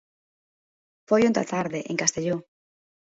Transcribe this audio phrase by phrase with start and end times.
[1.07, 2.37] Foi onte á tarde en Castelló.